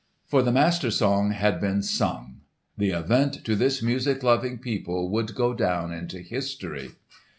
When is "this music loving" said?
3.55-4.57